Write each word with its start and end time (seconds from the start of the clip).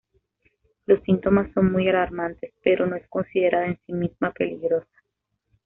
Los 0.87 1.03
síntomas 1.03 1.53
son 1.53 1.71
muy 1.71 1.87
alarmantes, 1.87 2.53
pero 2.63 2.87
no 2.87 2.95
es 2.95 3.07
considerada 3.07 3.67
en 3.67 3.79
sí 3.85 3.93
misma 3.93 4.31
peligrosa. 4.31 4.89